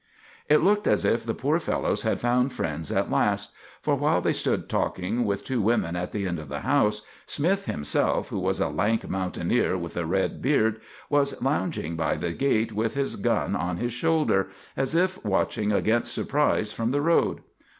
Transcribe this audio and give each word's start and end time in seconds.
It 0.49 0.63
looked 0.63 0.87
as 0.87 1.05
if 1.05 1.23
the 1.23 1.35
poor 1.35 1.59
fellows 1.59 2.01
had 2.01 2.19
found 2.19 2.51
friends 2.53 2.91
at 2.91 3.11
last; 3.11 3.51
for, 3.83 3.93
while 3.93 4.19
they 4.19 4.33
stood 4.33 4.67
talking 4.67 5.25
with 5.25 5.43
two 5.43 5.61
women 5.61 5.95
at 5.95 6.09
the 6.09 6.25
end 6.25 6.39
of 6.39 6.49
the 6.49 6.61
house, 6.61 7.03
Smith 7.27 7.67
himself, 7.67 8.29
who 8.29 8.39
was 8.39 8.59
a 8.59 8.67
lank 8.67 9.07
mountaineer 9.07 9.77
with 9.77 9.95
a 9.95 10.07
red 10.07 10.41
beard, 10.41 10.81
was 11.07 11.39
lounging 11.39 11.95
by 11.97 12.15
the 12.15 12.33
gate 12.33 12.71
with 12.71 12.95
his 12.95 13.15
gun 13.15 13.55
on 13.55 13.77
his 13.77 13.93
shoulder, 13.93 14.47
as 14.75 14.95
if 14.95 15.23
watching 15.23 15.71
against 15.71 16.11
surprise 16.15 16.71
from 16.73 16.89
the 16.89 17.01
road. 17.01 17.41